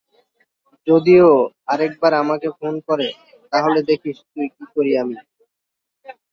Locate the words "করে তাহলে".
2.87-3.79